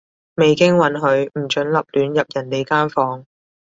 [0.33, 3.27] 未經允許，唔准立亂入人哋間房